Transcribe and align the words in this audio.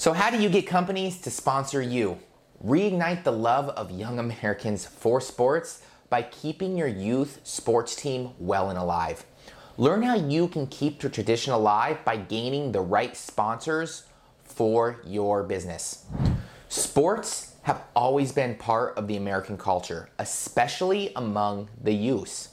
So, 0.00 0.14
how 0.14 0.30
do 0.30 0.40
you 0.40 0.48
get 0.48 0.66
companies 0.66 1.20
to 1.20 1.30
sponsor 1.30 1.82
you? 1.82 2.20
Reignite 2.64 3.22
the 3.22 3.32
love 3.32 3.68
of 3.68 3.90
young 3.90 4.18
Americans 4.18 4.86
for 4.86 5.20
sports 5.20 5.82
by 6.08 6.22
keeping 6.22 6.74
your 6.74 6.88
youth 6.88 7.38
sports 7.44 7.94
team 7.94 8.30
well 8.38 8.70
and 8.70 8.78
alive. 8.78 9.26
Learn 9.76 10.02
how 10.02 10.14
you 10.14 10.48
can 10.48 10.66
keep 10.68 11.00
the 11.00 11.10
tradition 11.10 11.52
alive 11.52 12.02
by 12.02 12.16
gaining 12.16 12.72
the 12.72 12.80
right 12.80 13.14
sponsors 13.14 14.04
for 14.42 15.02
your 15.04 15.42
business. 15.42 16.06
Sports 16.70 17.56
have 17.64 17.82
always 17.94 18.32
been 18.32 18.54
part 18.54 18.96
of 18.96 19.06
the 19.06 19.18
American 19.18 19.58
culture, 19.58 20.08
especially 20.18 21.12
among 21.14 21.68
the 21.78 21.92
youth. 21.92 22.48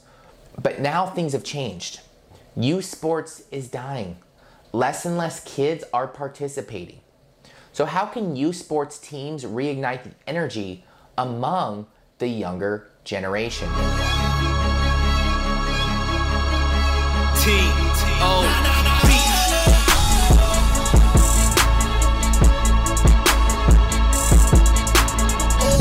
But 0.60 0.82
now 0.82 1.06
things 1.06 1.32
have 1.32 1.44
changed. 1.44 2.00
Youth 2.54 2.84
sports 2.84 3.44
is 3.50 3.68
dying. 3.68 4.18
Less 4.74 5.06
and 5.06 5.16
less 5.16 5.42
kids 5.44 5.82
are 5.94 6.06
participating. 6.06 7.00
So, 7.78 7.86
how 7.86 8.06
can 8.06 8.34
youth 8.34 8.56
sports 8.56 8.98
teams 8.98 9.44
reignite 9.44 10.02
the 10.02 10.10
energy 10.26 10.84
among 11.16 11.86
the 12.18 12.26
younger 12.26 12.90
generation? 13.04 13.68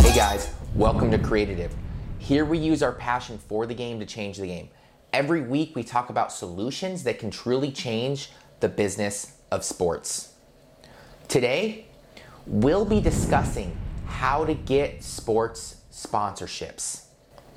Hey 0.04 0.16
guys, 0.16 0.54
welcome 0.76 1.10
to 1.10 1.18
Creative. 1.18 1.76
Here 2.20 2.46
we 2.46 2.60
use 2.60 2.84
our 2.84 2.92
passion 2.92 3.40
for 3.40 3.66
the 3.66 3.74
game 3.74 4.00
to 4.00 4.06
change 4.06 4.38
the 4.38 4.46
game. 4.46 4.70
Every 5.14 5.42
week 5.42 5.76
we 5.76 5.82
talk 5.82 6.12
about 6.12 6.32
solutions 6.32 7.02
that 7.06 7.18
can 7.18 7.32
truly 7.32 7.72
change 7.72 8.30
the 8.60 8.70
business 8.70 9.40
of 9.50 9.64
sports. 9.64 10.36
Today, 11.28 11.87
we'll 12.48 12.86
be 12.86 13.02
discussing 13.02 13.76
how 14.06 14.46
to 14.46 14.54
get 14.54 15.04
sports 15.04 15.82
sponsorships. 15.92 17.04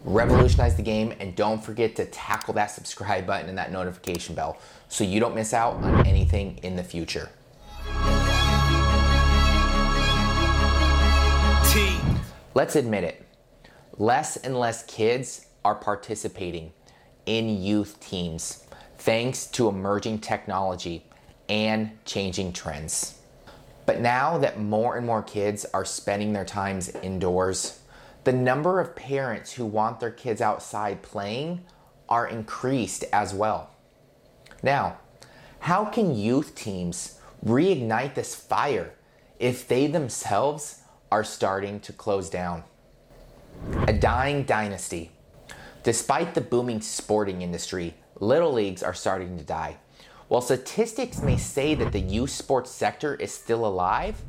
Revolutionize 0.05 0.77
the 0.77 0.83
game 0.83 1.15
and 1.21 1.37
don't 1.37 1.63
forget 1.63 1.95
to 1.97 2.07
tackle 2.07 2.55
that 2.55 2.67
subscribe 2.67 3.27
button 3.27 3.49
and 3.49 3.57
that 3.57 3.71
notification 3.71 4.35
bell 4.35 4.59
so 4.89 5.05
you 5.05 5.21
don't 5.21 5.35
miss 5.35 5.55
out 5.55 5.77
on 5.77 6.07
anything 6.07 6.59
in 6.63 6.75
the 6.75 6.83
future. 6.83 7.29
Let's 12.53 12.75
admit 12.75 13.05
it. 13.05 13.25
Less 13.97 14.37
and 14.39 14.59
less 14.59 14.83
kids 14.85 15.47
are 15.65 15.77
participating 15.77 16.73
in 17.27 17.63
youth 17.63 18.01
teams 18.01 18.65
thanks 18.99 19.47
to 19.47 19.69
emerging 19.69 20.19
technology 20.19 21.05
and 21.49 21.93
changing 22.05 22.53
trends. 22.53 23.20
But 23.91 24.01
now 24.01 24.39
that 24.39 24.61
more 24.61 24.97
and 24.97 25.05
more 25.05 25.21
kids 25.21 25.67
are 25.75 25.85
spending 25.85 26.33
their 26.33 26.45
times 26.45 26.91
indoors, 27.03 27.81
the 28.23 28.33
number 28.33 28.79
of 28.79 28.95
parents 28.95 29.51
who 29.51 29.67
want 29.67 29.99
their 29.99 30.13
kids 30.13 30.41
outside 30.41 31.03
playing 31.03 31.65
are 32.09 32.29
increased 32.29 33.03
as 33.13 33.35
well. 33.35 33.69
Now, 34.63 34.99
how 35.59 35.87
can 35.87 36.15
youth 36.15 36.55
teams 36.55 37.19
reignite 37.45 38.15
this 38.15 38.33
fire 38.33 38.95
if 39.41 39.67
they 39.67 39.89
themselves 39.89 40.83
are 41.11 41.25
starting 41.25 41.81
to 41.81 41.93
close 41.93 42.31
down? 42.31 42.63
A 43.89 43.93
dying 43.93 44.45
dynasty. 44.45 45.11
Despite 45.83 46.35
the 46.35 46.41
booming 46.41 46.81
sporting 46.81 47.43
industry, 47.43 47.97
little 48.21 48.53
leagues 48.53 48.85
are 48.85 48.95
starting 48.95 49.37
to 49.39 49.43
die. 49.43 49.79
While 50.31 50.43
statistics 50.43 51.23
may 51.23 51.37
say 51.37 51.75
that 51.75 51.91
the 51.91 51.99
youth 51.99 52.31
sports 52.31 52.71
sector 52.71 53.17
is 53.17 53.35
still 53.35 53.67
alive, 53.67 54.23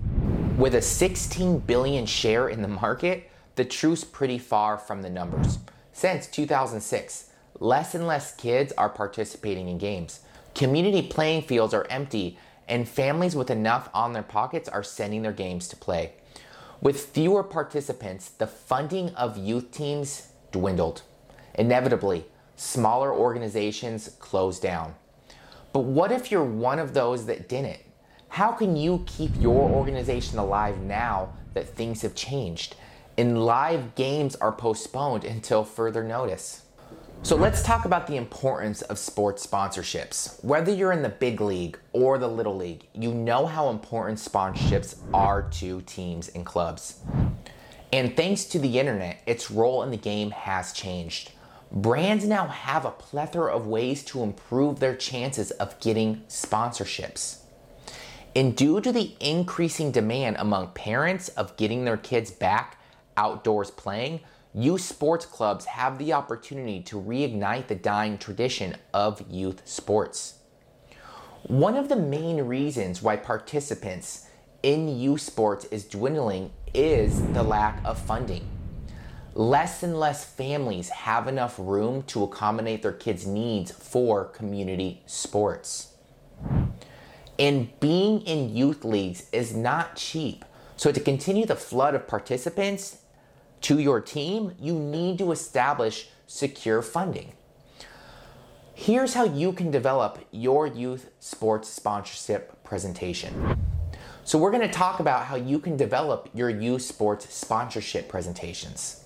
with 0.58 0.74
a 0.74 0.82
16 0.82 1.60
billion 1.60 2.08
share 2.08 2.50
in 2.50 2.64
the 2.64 2.68
market, 2.68 3.30
the 3.56 3.66
truth's 3.66 4.04
pretty 4.04 4.40
far 4.40 4.80
from 4.80 5.04
the 5.04 5.12
numbers. 5.12 5.60
Since 5.94 6.26
2006, 6.26 7.30
less 7.60 7.94
and 7.94 8.08
less 8.08 8.36
kids 8.36 8.74
are 8.80 8.90
participating 8.90 9.70
in 9.70 9.78
games. 9.78 10.22
Community 10.56 11.04
playing 11.04 11.44
fields 11.44 11.72
are 11.72 11.86
empty, 11.92 12.40
and 12.68 12.90
families 12.90 13.36
with 13.36 13.52
enough 13.52 13.88
on 13.94 14.14
their 14.14 14.24
pockets 14.24 14.68
are 14.68 14.82
sending 14.82 15.22
their 15.22 15.32
games 15.32 15.68
to 15.68 15.76
play. 15.76 16.14
With 16.82 17.12
fewer 17.12 17.44
participants, 17.44 18.30
the 18.30 18.48
funding 18.48 19.10
of 19.10 19.38
youth 19.38 19.70
teams 19.70 20.30
dwindled. 20.52 21.04
Inevitably, 21.54 22.26
smaller 22.56 23.14
organizations 23.14 24.10
closed 24.18 24.64
down. 24.64 24.96
But 25.74 25.82
what 25.82 26.12
if 26.12 26.32
you're 26.32 26.44
one 26.44 26.80
of 26.80 26.94
those 26.94 27.26
that 27.28 27.48
didn't? 27.48 27.80
How 28.30 28.52
can 28.52 28.76
you 28.76 29.04
keep 29.06 29.32
your 29.40 29.70
organization 29.70 30.38
alive 30.38 30.80
now 30.80 31.34
that 31.54 31.68
things 31.68 32.02
have 32.02 32.16
changed 32.16 32.76
and 33.18 33.46
live 33.46 33.96
games 33.96 34.36
are 34.36 34.52
postponed 34.52 35.24
until 35.24 35.64
further 35.64 36.04
notice? 36.04 36.64
So 37.24 37.36
let's 37.36 37.62
talk 37.62 37.86
about 37.86 38.08
the 38.08 38.16
importance 38.16 38.82
of 38.82 38.98
sports 38.98 39.46
sponsorships. 39.46 40.44
Whether 40.44 40.74
you're 40.74 40.92
in 40.92 41.04
the 41.04 41.10
big 41.10 41.40
league 41.40 41.78
or 41.94 42.18
the 42.18 42.28
little 42.28 42.56
league, 42.56 42.88
you 42.94 43.14
know 43.14 43.46
how 43.46 43.70
important 43.70 44.18
sponsorships 44.18 44.96
are 45.14 45.44
to 45.52 45.82
teams 45.82 46.30
and 46.30 46.46
clubs. 46.46 47.00
And 47.94 48.18
thanks 48.18 48.46
to 48.46 48.60
the 48.60 48.80
internet, 48.80 49.22
its 49.26 49.52
role 49.52 49.84
in 49.84 49.92
the 49.92 49.98
game 49.98 50.32
has 50.32 50.74
changed 50.74 51.32
brands 51.72 52.26
now 52.26 52.48
have 52.48 52.86
a 52.86 52.92
plethora 52.92 53.56
of 53.56 53.66
ways 53.66 54.04
to 54.04 54.24
improve 54.24 54.80
their 54.80 54.96
chances 54.96 55.52
of 55.52 55.80
getting 55.80 56.18
sponsorships. 56.28 57.38
And 58.36 58.56
due 58.56 58.82
to 58.82 58.92
the 58.92 59.16
increasing 59.20 59.92
demand 59.92 60.38
among 60.40 60.70
parents 60.70 61.30
of 61.30 61.56
getting 61.58 61.86
their 61.86 61.98
kids 61.98 62.32
back 62.32 62.78
outdoors 63.18 63.72
playing, 63.72 64.22
youth 64.54 64.82
sports 64.82 65.26
clubs 65.26 65.66
have 65.66 65.98
the 65.98 66.14
opportunity 66.14 66.82
to 66.82 67.02
reignite 67.02 67.68
the 67.68 67.76
dying 67.76 68.18
tradition 68.18 68.76
of 68.94 69.24
youth 69.30 69.62
sports. 69.66 70.36
One 71.44 71.76
of 71.76 71.90
the 71.90 71.96
main 71.96 72.42
reasons 72.44 73.02
why 73.02 73.16
participants 73.16 74.28
in 74.62 75.00
youth 75.00 75.22
sports 75.22 75.66
is 75.66 75.86
dwindling 75.86 76.52
is 76.74 77.22
the 77.34 77.44
lack 77.44 77.82
of 77.84 77.98
funding 78.00 78.48
less 79.34 79.84
and 79.84 80.00
less 80.00 80.26
families 80.26 80.90
have 80.90 81.28
enough 81.28 81.56
room 81.58 82.04
to 82.04 82.24
accommodate 82.24 82.82
their 82.82 82.92
kids' 82.92 83.26
needs 83.26 83.72
for 83.72 84.26
community 84.26 85.02
sports. 85.06 85.94
And 87.40 87.80
being 87.80 88.22
in 88.22 88.56
youth 88.56 88.84
leagues 88.84 89.28
is 89.32 89.56
not 89.56 89.96
cheap. 89.96 90.46
So, 90.76 90.92
to 90.92 91.00
continue 91.00 91.46
the 91.46 91.56
flood 91.56 91.96
of 91.96 92.08
participants 92.08 92.98
to 93.62 93.80
your 93.80 94.02
team, 94.02 94.56
you 94.60 94.74
need 94.74 95.18
to 95.20 95.32
establish 95.32 96.10
secure 96.28 96.82
funding. 96.82 97.34
Here's 98.74 99.14
how 99.14 99.26
you 99.26 99.54
can 99.54 99.70
develop 99.70 100.26
your 100.32 100.66
youth 100.66 101.12
sports 101.20 101.70
sponsorship 101.70 102.64
presentation. 102.64 103.60
So, 104.24 104.38
we're 104.38 104.52
going 104.52 104.68
to 104.68 104.74
talk 104.74 105.00
about 105.00 105.26
how 105.26 105.36
you 105.36 105.60
can 105.60 105.78
develop 105.78 106.30
your 106.34 106.50
youth 106.50 106.82
sports 106.82 107.34
sponsorship 107.34 108.10
presentations. 108.10 109.01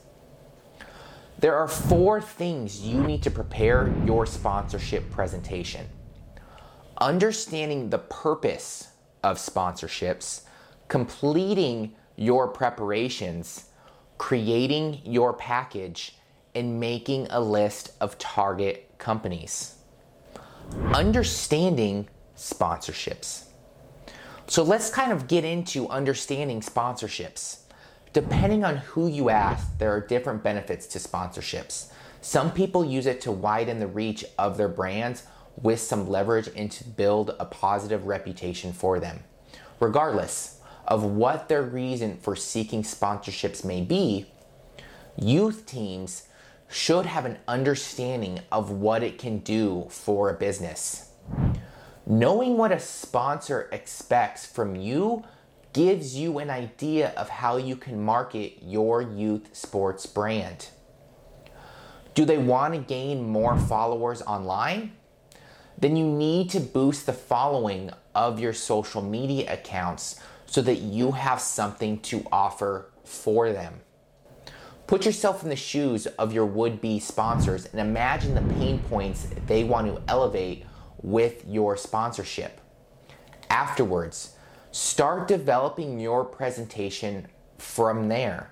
There 1.39 1.55
are 1.55 1.67
four 1.67 2.21
things 2.21 2.81
you 2.81 3.01
need 3.01 3.21
to 3.23 3.31
prepare 3.31 3.93
your 4.05 4.25
sponsorship 4.25 5.11
presentation. 5.11 5.85
Understanding 6.99 7.89
the 7.89 7.97
purpose 7.97 8.87
of 9.21 9.37
sponsorships, 9.37 10.43
completing 10.87 11.93
your 12.15 12.47
preparations, 12.47 13.65
creating 14.17 15.01
your 15.03 15.33
package, 15.33 16.17
and 16.53 16.79
making 16.79 17.27
a 17.31 17.39
list 17.39 17.91
of 17.99 18.17
target 18.17 18.89
companies. 18.97 19.75
Understanding 20.93 22.07
sponsorships. 22.37 23.43
So 24.47 24.63
let's 24.63 24.89
kind 24.89 25.11
of 25.11 25.27
get 25.27 25.43
into 25.43 25.89
understanding 25.89 26.61
sponsorships. 26.61 27.64
Depending 28.15 28.63
on 28.63 28.77
who 28.77 29.09
you 29.09 29.29
ask, 29.29 29.77
there 29.77 29.91
are 29.91 29.99
different 29.99 30.41
benefits 30.41 30.87
to 30.87 30.99
sponsorships. 30.99 31.87
Some 32.21 32.49
people 32.49 32.85
use 32.85 33.07
it 33.07 33.19
to 33.21 33.31
widen 33.33 33.79
the 33.79 33.87
reach 33.87 34.23
of 34.39 34.55
their 34.55 34.69
brands 34.69 35.23
with 35.61 35.81
some 35.81 36.07
leverage 36.07 36.49
and 36.55 36.71
to 36.71 36.85
build 36.85 37.35
a 37.37 37.43
positive 37.43 38.07
reputation 38.07 38.71
for 38.71 39.01
them. 39.01 39.19
Regardless 39.81 40.61
of 40.87 41.03
what 41.03 41.49
their 41.49 41.61
reason 41.61 42.15
for 42.15 42.37
seeking 42.37 42.83
sponsorships 42.83 43.65
may 43.65 43.81
be, 43.81 44.27
youth 45.17 45.65
teams 45.65 46.29
should 46.69 47.05
have 47.05 47.25
an 47.25 47.37
understanding 47.49 48.39
of 48.49 48.71
what 48.71 49.03
it 49.03 49.17
can 49.17 49.39
do 49.39 49.87
for 49.89 50.29
a 50.29 50.33
business. 50.35 51.09
Knowing 52.05 52.55
what 52.55 52.71
a 52.71 52.79
sponsor 52.79 53.67
expects 53.73 54.45
from 54.45 54.77
you 54.77 55.21
gives 55.75 56.15
you 56.15 56.39
an 56.39 56.49
idea 56.49 57.09
of 57.17 57.27
how 57.27 57.57
you 57.57 57.75
can 57.75 58.01
market 58.01 58.59
your 58.63 59.01
youth 59.01 59.53
sports 59.53 60.05
brand. 60.05 60.69
Do 62.13 62.23
they 62.23 62.37
want 62.37 62.73
to 62.73 62.79
gain 62.79 63.27
more 63.27 63.57
followers 63.57 64.21
online? 64.21 64.93
Then 65.77 65.97
you 65.97 66.05
need 66.05 66.49
to 66.51 66.61
boost 66.61 67.05
the 67.05 67.11
following 67.11 67.91
of 68.15 68.39
your 68.39 68.53
social 68.53 69.01
media 69.01 69.51
accounts 69.51 70.17
so 70.45 70.61
that 70.61 70.77
you 70.77 71.11
have 71.11 71.41
something 71.41 71.99
to 72.03 72.25
offer 72.31 72.89
for 73.03 73.51
them. 73.51 73.81
Put 74.87 75.05
yourself 75.05 75.43
in 75.43 75.49
the 75.49 75.57
shoes 75.57 76.05
of 76.05 76.31
your 76.31 76.45
would 76.45 76.79
be 76.79 77.01
sponsors 77.01 77.65
and 77.65 77.81
imagine 77.81 78.33
the 78.33 78.53
pain 78.53 78.79
points 78.79 79.27
they 79.45 79.65
want 79.65 79.87
to 79.87 80.01
elevate 80.07 80.65
with 81.01 81.45
your 81.45 81.75
sponsorship. 81.75 82.61
Afterwards, 83.49 84.34
start 84.75 85.25
developing 85.25 86.01
your 86.01 86.25
presentation 86.25 87.25
from 87.57 88.09
there. 88.09 88.51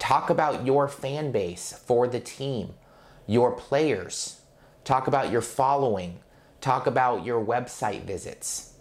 Talk 0.00 0.28
about 0.28 0.66
your 0.66 0.88
fan 0.88 1.30
base 1.30 1.72
for 1.86 2.08
the 2.08 2.18
team, 2.18 2.74
your 3.28 3.52
players. 3.52 4.40
Talk 4.82 5.06
about 5.06 5.30
your 5.30 5.42
following. 5.42 6.18
Talk 6.60 6.88
about 6.88 7.24
your 7.24 7.40
website 7.44 8.02
visits. 8.02 8.72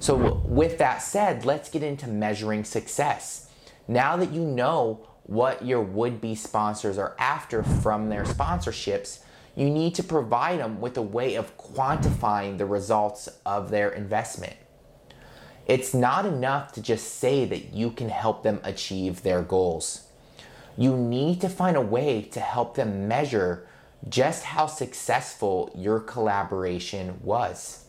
So, 0.00 0.42
with 0.44 0.78
that 0.78 0.98
said, 0.98 1.44
let's 1.44 1.70
get 1.70 1.84
into 1.84 2.08
measuring 2.08 2.64
success. 2.64 3.48
Now 3.86 4.16
that 4.16 4.32
you 4.32 4.40
know 4.40 5.06
what 5.22 5.64
your 5.64 5.80
would 5.80 6.20
be 6.20 6.34
sponsors 6.34 6.98
are 6.98 7.14
after 7.20 7.62
from 7.62 8.08
their 8.08 8.24
sponsorships, 8.24 9.20
you 9.54 9.70
need 9.70 9.94
to 9.94 10.02
provide 10.02 10.58
them 10.58 10.80
with 10.80 10.96
a 10.96 11.02
way 11.02 11.36
of 11.36 11.56
quantifying 11.56 12.58
the 12.58 12.66
results 12.66 13.28
of 13.46 13.70
their 13.70 13.90
investment. 13.90 14.56
It's 15.70 15.94
not 15.94 16.26
enough 16.26 16.72
to 16.72 16.82
just 16.82 17.18
say 17.20 17.44
that 17.44 17.72
you 17.72 17.92
can 17.92 18.08
help 18.08 18.42
them 18.42 18.58
achieve 18.64 19.22
their 19.22 19.40
goals. 19.40 20.08
You 20.76 20.96
need 20.96 21.40
to 21.42 21.48
find 21.48 21.76
a 21.76 21.80
way 21.80 22.22
to 22.22 22.40
help 22.40 22.74
them 22.74 23.06
measure 23.06 23.68
just 24.08 24.42
how 24.42 24.66
successful 24.66 25.70
your 25.76 26.00
collaboration 26.00 27.20
was. 27.22 27.84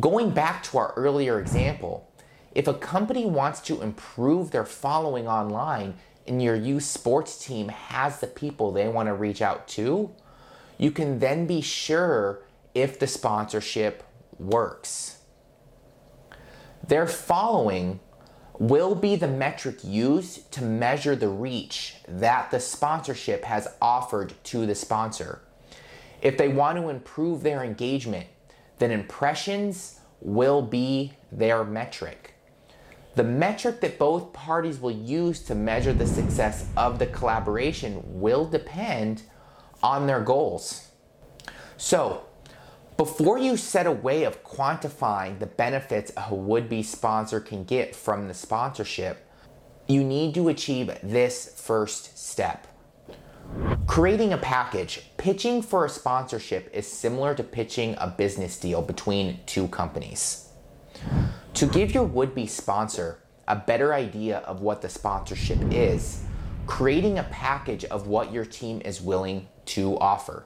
Going 0.00 0.30
back 0.30 0.62
to 0.62 0.78
our 0.78 0.94
earlier 0.96 1.38
example, 1.38 2.10
if 2.54 2.66
a 2.66 2.72
company 2.72 3.26
wants 3.26 3.60
to 3.60 3.82
improve 3.82 4.50
their 4.50 4.64
following 4.64 5.28
online 5.28 5.96
and 6.26 6.42
your 6.42 6.56
youth 6.56 6.84
sports 6.84 7.44
team 7.44 7.68
has 7.68 8.20
the 8.20 8.26
people 8.26 8.72
they 8.72 8.88
want 8.88 9.08
to 9.08 9.14
reach 9.14 9.42
out 9.42 9.68
to, 9.76 10.10
you 10.78 10.90
can 10.90 11.18
then 11.18 11.46
be 11.46 11.60
sure 11.60 12.40
if 12.74 12.98
the 12.98 13.06
sponsorship 13.06 14.02
works. 14.38 15.18
Their 16.86 17.06
following 17.06 18.00
will 18.58 18.94
be 18.94 19.16
the 19.16 19.28
metric 19.28 19.78
used 19.82 20.50
to 20.52 20.62
measure 20.62 21.16
the 21.16 21.28
reach 21.28 21.96
that 22.08 22.50
the 22.50 22.60
sponsorship 22.60 23.44
has 23.44 23.68
offered 23.80 24.34
to 24.44 24.66
the 24.66 24.74
sponsor. 24.74 25.40
If 26.20 26.36
they 26.36 26.48
want 26.48 26.78
to 26.78 26.88
improve 26.88 27.42
their 27.42 27.64
engagement, 27.64 28.26
then 28.78 28.90
impressions 28.90 30.00
will 30.20 30.62
be 30.62 31.14
their 31.30 31.64
metric. 31.64 32.34
The 33.14 33.24
metric 33.24 33.80
that 33.80 33.98
both 33.98 34.32
parties 34.32 34.80
will 34.80 34.90
use 34.90 35.40
to 35.44 35.54
measure 35.54 35.92
the 35.92 36.06
success 36.06 36.66
of 36.76 36.98
the 36.98 37.06
collaboration 37.06 38.00
will 38.04 38.44
depend 38.46 39.22
on 39.82 40.06
their 40.06 40.20
goals. 40.20 40.88
So, 41.76 42.24
before 43.02 43.36
you 43.36 43.56
set 43.56 43.84
a 43.84 43.90
way 43.90 44.22
of 44.22 44.44
quantifying 44.44 45.36
the 45.40 45.46
benefits 45.46 46.12
a 46.16 46.32
would 46.32 46.68
be 46.68 46.84
sponsor 46.84 47.40
can 47.40 47.64
get 47.64 47.96
from 47.96 48.28
the 48.28 48.32
sponsorship, 48.32 49.26
you 49.88 50.04
need 50.04 50.32
to 50.32 50.48
achieve 50.48 50.88
this 51.02 51.52
first 51.60 52.16
step. 52.16 52.68
Creating 53.88 54.32
a 54.32 54.38
package. 54.38 55.02
Pitching 55.16 55.62
for 55.62 55.84
a 55.84 55.88
sponsorship 55.88 56.70
is 56.72 56.86
similar 56.86 57.34
to 57.34 57.42
pitching 57.42 57.96
a 57.98 58.06
business 58.06 58.56
deal 58.56 58.80
between 58.80 59.40
two 59.46 59.66
companies. 59.66 60.50
To 61.54 61.66
give 61.66 61.92
your 61.92 62.04
would 62.04 62.36
be 62.36 62.46
sponsor 62.46 63.18
a 63.48 63.56
better 63.56 63.92
idea 63.92 64.38
of 64.46 64.60
what 64.60 64.80
the 64.80 64.88
sponsorship 64.88 65.58
is, 65.72 66.22
creating 66.68 67.18
a 67.18 67.24
package 67.24 67.84
of 67.86 68.06
what 68.06 68.32
your 68.32 68.44
team 68.44 68.80
is 68.84 69.00
willing 69.00 69.48
to 69.64 69.98
offer. 69.98 70.44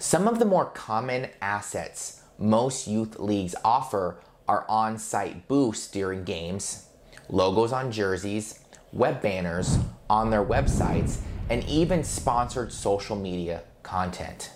Some 0.00 0.28
of 0.28 0.38
the 0.38 0.44
more 0.44 0.66
common 0.66 1.28
assets 1.42 2.22
most 2.38 2.86
youth 2.86 3.18
leagues 3.18 3.56
offer 3.64 4.20
are 4.46 4.64
on 4.68 4.96
site 4.96 5.48
booths 5.48 5.88
during 5.88 6.22
games, 6.22 6.86
logos 7.28 7.72
on 7.72 7.90
jerseys, 7.90 8.60
web 8.92 9.20
banners 9.20 9.76
on 10.08 10.30
their 10.30 10.44
websites, 10.44 11.18
and 11.50 11.64
even 11.64 12.04
sponsored 12.04 12.72
social 12.72 13.16
media 13.16 13.64
content. 13.82 14.52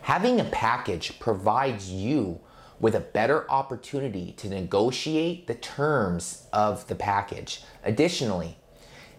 Having 0.00 0.40
a 0.40 0.44
package 0.44 1.20
provides 1.20 1.90
you 1.90 2.40
with 2.80 2.94
a 2.94 3.00
better 3.00 3.50
opportunity 3.50 4.32
to 4.38 4.48
negotiate 4.48 5.46
the 5.48 5.54
terms 5.54 6.46
of 6.54 6.86
the 6.88 6.94
package. 6.94 7.62
Additionally, 7.84 8.56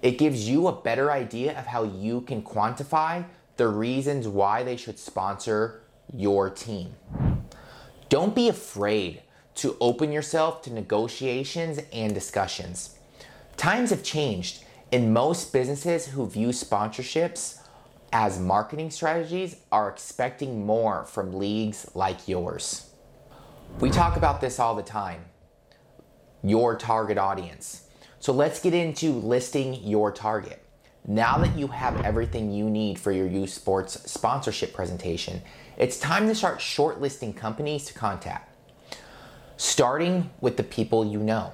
it 0.01 0.18
gives 0.18 0.50
you 0.50 0.68
a 0.68 0.81
better 0.81 1.12
idea 1.12 1.57
of 1.60 1.68
how 1.68 1.84
you 1.84 2.22
can 2.22 2.42
quantify 2.42 3.24
the 3.57 3.68
reasons 3.68 4.27
why 4.27 4.63
they 4.63 4.77
should 4.77 5.00
sponsor 5.00 5.81
your 6.13 6.50
team. 6.50 6.95
Don't 8.09 8.36
be 8.36 8.48
afraid 8.48 9.21
to 9.56 9.75
open 9.81 10.12
yourself 10.12 10.62
to 10.62 10.74
negotiations 10.74 11.80
and 11.92 12.13
discussions. 12.13 12.98
Times 13.57 13.89
have 13.89 14.04
changed, 14.04 14.63
and 14.92 15.13
most 15.13 15.51
businesses 15.51 16.07
who 16.07 16.27
view 16.27 16.50
sponsorships 16.50 17.59
as 18.13 18.39
marketing 18.39 18.92
strategies 18.92 19.57
are 19.71 19.89
expecting 19.89 20.65
more 20.65 21.03
from 21.06 21.38
leagues 21.38 21.89
like 21.94 22.27
yours. 22.27 22.92
We 23.80 23.89
talk 23.89 24.15
about 24.15 24.39
this 24.39 24.60
all 24.60 24.75
the 24.75 24.83
time 24.83 25.25
your 26.44 26.77
target 26.77 27.18
audience. 27.18 27.88
So 28.19 28.31
let's 28.31 28.62
get 28.62 28.74
into 28.74 29.12
listing 29.12 29.74
your 29.83 30.12
target. 30.12 30.63
Now 31.09 31.38
that 31.38 31.57
you 31.57 31.68
have 31.68 32.04
everything 32.04 32.51
you 32.51 32.69
need 32.69 33.00
for 33.00 33.13
your 33.13 33.27
youth 33.27 33.51
sports 33.51 34.12
sponsorship 34.12 34.74
presentation, 34.74 35.42
it's 35.77 35.98
time 35.98 36.27
to 36.27 36.36
start 36.36 36.59
shortlisting 36.59 37.33
companies 37.33 37.86
to 37.86 37.94
contact, 37.94 38.54
starting 39.56 40.31
with 40.42 40.57
the 40.57 40.63
people 40.63 41.06
you 41.06 41.19
know. 41.19 41.54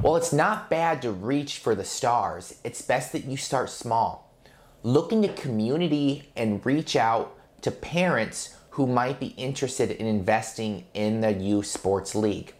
While 0.00 0.16
it's 0.16 0.32
not 0.32 0.70
bad 0.70 1.02
to 1.02 1.10
reach 1.12 1.58
for 1.58 1.74
the 1.74 1.84
stars, 1.84 2.58
it's 2.64 2.80
best 2.80 3.12
that 3.12 3.26
you 3.26 3.36
start 3.36 3.68
small. 3.68 4.34
Look 4.82 5.12
into 5.12 5.28
community 5.28 6.30
and 6.34 6.64
reach 6.64 6.96
out 6.96 7.36
to 7.60 7.70
parents 7.70 8.56
who 8.70 8.86
might 8.86 9.20
be 9.20 9.34
interested 9.36 9.90
in 9.90 10.06
investing 10.06 10.86
in 10.94 11.20
the 11.20 11.34
youth 11.34 11.66
sports 11.66 12.14
league. 12.14 12.54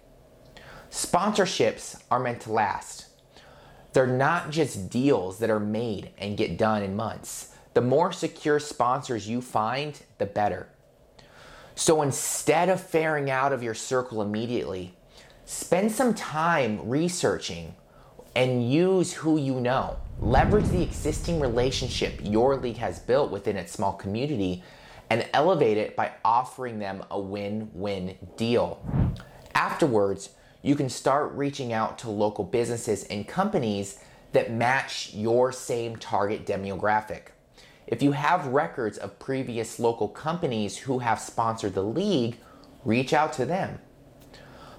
Sponsorships 0.90 2.02
are 2.10 2.20
meant 2.20 2.42
to 2.42 2.52
last. 2.52 3.06
They're 3.94 4.06
not 4.08 4.50
just 4.50 4.90
deals 4.90 5.38
that 5.38 5.50
are 5.50 5.60
made 5.60 6.10
and 6.18 6.36
get 6.36 6.58
done 6.58 6.82
in 6.82 6.96
months. 6.96 7.54
The 7.74 7.80
more 7.80 8.12
secure 8.12 8.58
sponsors 8.58 9.28
you 9.28 9.40
find, 9.40 10.00
the 10.18 10.26
better. 10.26 10.68
So 11.76 12.02
instead 12.02 12.68
of 12.68 12.80
faring 12.80 13.30
out 13.30 13.52
of 13.52 13.62
your 13.62 13.74
circle 13.74 14.20
immediately, 14.20 14.94
spend 15.44 15.92
some 15.92 16.12
time 16.12 16.88
researching 16.88 17.76
and 18.34 18.68
use 18.68 19.12
who 19.12 19.38
you 19.38 19.60
know. 19.60 19.96
Leverage 20.20 20.68
the 20.68 20.82
existing 20.82 21.38
relationship 21.38 22.20
your 22.22 22.56
league 22.56 22.76
has 22.78 22.98
built 22.98 23.30
within 23.30 23.56
its 23.56 23.72
small 23.72 23.92
community 23.92 24.64
and 25.08 25.28
elevate 25.32 25.76
it 25.76 25.94
by 25.94 26.10
offering 26.24 26.80
them 26.80 27.04
a 27.12 27.20
win 27.20 27.70
win 27.72 28.16
deal. 28.36 28.82
Afterwards, 29.54 30.30
you 30.64 30.74
can 30.74 30.88
start 30.88 31.30
reaching 31.32 31.74
out 31.74 31.98
to 31.98 32.10
local 32.10 32.42
businesses 32.42 33.04
and 33.04 33.28
companies 33.28 34.00
that 34.32 34.50
match 34.50 35.12
your 35.12 35.52
same 35.52 35.94
target 35.94 36.46
demographic. 36.46 37.26
If 37.86 38.02
you 38.02 38.12
have 38.12 38.46
records 38.46 38.96
of 38.96 39.18
previous 39.18 39.78
local 39.78 40.08
companies 40.08 40.78
who 40.78 41.00
have 41.00 41.20
sponsored 41.20 41.74
the 41.74 41.82
league, 41.82 42.38
reach 42.82 43.12
out 43.12 43.34
to 43.34 43.44
them. 43.44 43.78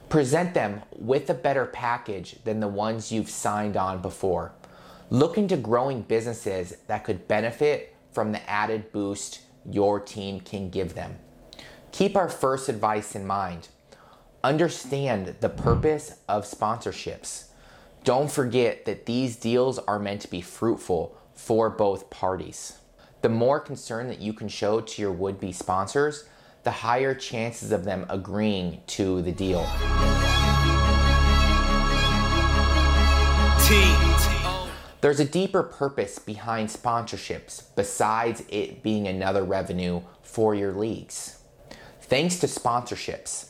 Present 0.10 0.56
them 0.56 0.82
with 0.92 1.30
a 1.30 1.36
better 1.36 1.68
package 1.68 2.44
than 2.46 2.62
the 2.62 2.68
ones 2.68 3.12
you've 3.12 3.30
signed 3.30 3.78
on 3.78 4.02
before. 4.02 4.54
Look 5.12 5.38
into 5.38 5.56
growing 5.56 6.02
businesses 6.02 6.78
that 6.88 7.04
could 7.04 7.28
benefit 7.28 7.96
from 8.12 8.32
the 8.32 8.50
added 8.50 8.92
boost 8.92 9.42
your 9.70 10.00
team 10.00 10.40
can 10.40 10.72
give 10.72 10.96
them. 10.96 11.20
Keep 11.92 12.16
our 12.16 12.30
first 12.30 12.70
advice 12.70 13.16
in 13.16 13.28
mind 13.28 13.68
Understand 14.46 15.38
the 15.40 15.50
purpose 15.50 16.20
of 16.30 16.46
sponsorships. 16.46 17.46
Don't 18.04 18.30
forget 18.30 18.86
that 18.86 19.08
these 19.08 19.38
deals 19.38 19.80
are 19.80 19.98
meant 19.98 20.22
to 20.22 20.30
be 20.30 20.40
fruitful 20.40 21.18
for 21.34 21.72
both 21.72 22.12
parties. 22.12 22.78
The 23.24 23.30
more 23.30 23.60
concern 23.60 24.08
that 24.10 24.22
you 24.22 24.34
can 24.34 24.48
show 24.48 24.82
to 24.82 25.02
your 25.02 25.12
would 25.12 25.40
be 25.40 25.52
sponsors, 25.52 26.26
the 26.62 26.70
higher 26.70 27.16
chances 27.16 27.72
of 27.72 27.86
them 27.86 28.06
agreeing 28.08 28.84
to 28.86 29.24
the 29.24 29.32
deal. 29.32 29.64
There's 35.02 35.20
a 35.20 35.26
deeper 35.26 35.64
purpose 35.64 36.20
behind 36.20 36.70
sponsorships 36.70 37.64
besides 37.76 38.44
it 38.50 38.84
being 38.84 39.08
another 39.08 39.44
revenue 39.44 40.02
for 40.22 40.54
your 40.54 40.72
leagues. 40.72 41.40
Thanks 42.02 42.38
to 42.42 42.46
sponsorships, 42.46 43.50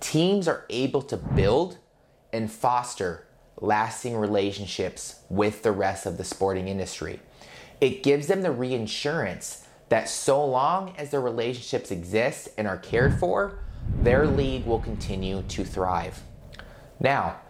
teams 0.00 0.48
are 0.48 0.64
able 0.70 1.02
to 1.02 1.16
build 1.16 1.78
and 2.32 2.50
foster 2.50 3.26
lasting 3.60 4.16
relationships 4.16 5.20
with 5.28 5.62
the 5.62 5.72
rest 5.72 6.06
of 6.06 6.16
the 6.16 6.24
sporting 6.24 6.68
industry. 6.68 7.20
It 7.80 8.02
gives 8.02 8.26
them 8.26 8.42
the 8.42 8.50
reinsurance 8.50 9.66
that 9.88 10.08
so 10.08 10.44
long 10.44 10.94
as 10.96 11.10
their 11.10 11.20
relationships 11.20 11.90
exist 11.90 12.48
and 12.58 12.66
are 12.66 12.78
cared 12.78 13.18
for, 13.18 13.60
their 14.02 14.26
league 14.26 14.66
will 14.66 14.80
continue 14.80 15.42
to 15.42 15.64
thrive. 15.64 16.22
Now, 17.00 17.40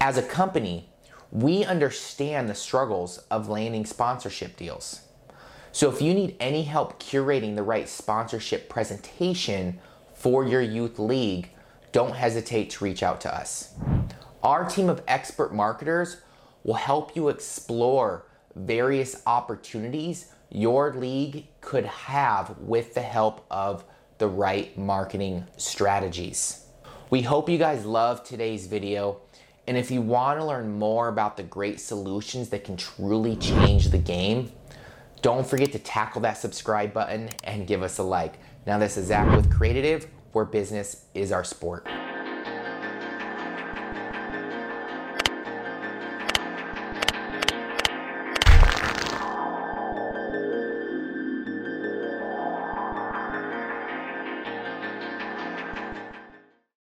as 0.00 0.18
a 0.18 0.22
company, 0.22 0.90
we 1.30 1.64
understand 1.64 2.48
the 2.48 2.54
struggles 2.54 3.18
of 3.30 3.48
landing 3.48 3.86
sponsorship 3.86 4.56
deals. 4.56 5.02
So 5.72 5.90
if 5.90 6.00
you 6.00 6.14
need 6.14 6.36
any 6.38 6.62
help 6.62 7.02
curating 7.02 7.56
the 7.56 7.62
right 7.62 7.88
sponsorship 7.88 8.68
presentation 8.68 9.80
for 10.14 10.44
your 10.44 10.62
youth 10.62 10.98
league, 10.98 11.50
don't 11.94 12.16
hesitate 12.16 12.70
to 12.70 12.82
reach 12.82 13.04
out 13.04 13.20
to 13.20 13.32
us. 13.32 13.72
Our 14.42 14.68
team 14.68 14.88
of 14.88 15.00
expert 15.06 15.54
marketers 15.54 16.16
will 16.64 16.74
help 16.74 17.14
you 17.14 17.28
explore 17.28 18.26
various 18.56 19.22
opportunities 19.26 20.32
your 20.50 20.92
league 20.92 21.46
could 21.60 21.86
have 21.86 22.58
with 22.58 22.94
the 22.94 23.00
help 23.00 23.46
of 23.48 23.84
the 24.18 24.26
right 24.26 24.76
marketing 24.76 25.46
strategies. 25.56 26.66
We 27.10 27.22
hope 27.22 27.48
you 27.48 27.58
guys 27.58 27.86
love 27.86 28.24
today's 28.24 28.66
video. 28.66 29.20
And 29.68 29.76
if 29.76 29.92
you 29.92 30.02
want 30.02 30.40
to 30.40 30.44
learn 30.44 30.76
more 30.76 31.06
about 31.06 31.36
the 31.36 31.44
great 31.44 31.78
solutions 31.78 32.48
that 32.48 32.64
can 32.64 32.76
truly 32.76 33.36
change 33.36 33.90
the 33.90 33.98
game, 33.98 34.50
don't 35.22 35.46
forget 35.46 35.70
to 35.72 35.78
tackle 35.78 36.22
that 36.22 36.38
subscribe 36.38 36.92
button 36.92 37.28
and 37.44 37.68
give 37.68 37.84
us 37.84 37.98
a 37.98 38.02
like. 38.02 38.34
Now, 38.66 38.78
this 38.78 38.96
is 38.96 39.06
Zach 39.06 39.30
with 39.36 39.48
Creative, 39.48 40.08
where 40.34 40.44
business 40.44 41.06
is 41.14 41.32
our 41.32 41.44
sport. 41.44 41.86